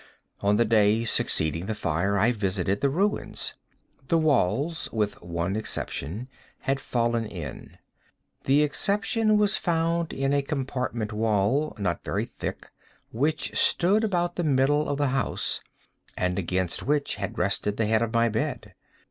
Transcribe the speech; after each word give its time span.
On 0.39 0.55
the 0.55 0.65
day 0.65 1.05
succeeding 1.05 1.67
the 1.67 1.75
fire, 1.75 2.17
I 2.17 2.31
visited 2.31 2.81
the 2.81 2.89
ruins. 2.89 3.53
The 4.07 4.17
walls, 4.17 4.89
with 4.91 5.21
one 5.21 5.55
exception, 5.55 6.27
had 6.61 6.79
fallen 6.79 7.23
in. 7.27 7.77
This 8.45 8.65
exception 8.65 9.37
was 9.37 9.57
found 9.57 10.11
in 10.11 10.33
a 10.33 10.41
compartment 10.41 11.13
wall, 11.13 11.75
not 11.77 12.03
very 12.03 12.25
thick, 12.25 12.71
which 13.11 13.55
stood 13.55 14.03
about 14.03 14.37
the 14.37 14.43
middle 14.43 14.89
of 14.89 14.97
the 14.97 15.09
house, 15.09 15.61
and 16.17 16.39
against 16.39 16.81
which 16.81 17.17
had 17.17 17.37
rested 17.37 17.77
the 17.77 17.85
head 17.85 18.01
of 18.01 18.11
my 18.11 18.27
bed. 18.27 18.73